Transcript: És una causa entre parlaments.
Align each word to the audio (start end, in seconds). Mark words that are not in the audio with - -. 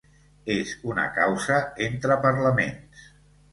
És 0.53 0.71
una 0.91 1.03
causa 1.17 1.61
entre 1.91 2.19
parlaments. 2.27 3.07